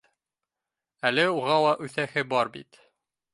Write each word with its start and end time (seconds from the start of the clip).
Әле 1.09 1.25
уға 1.33 1.59
ла 1.67 1.75
үҫәһе 1.89 2.25
бар 2.33 2.51
бит 2.57 2.81